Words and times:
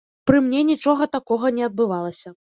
Пры 0.29 0.37
мне 0.45 0.61
нічога 0.69 1.07
такога 1.15 1.51
не 1.57 1.63
адбывалася. 1.67 2.33